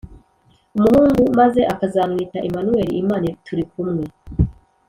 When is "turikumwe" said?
3.45-4.03